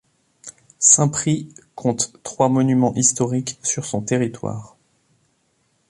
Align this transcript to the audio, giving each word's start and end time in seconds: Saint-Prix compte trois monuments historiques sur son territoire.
Saint-Prix 0.79 1.53
compte 1.75 2.13
trois 2.23 2.49
monuments 2.49 2.95
historiques 2.95 3.59
sur 3.61 3.85
son 3.85 4.01
territoire. 4.01 4.75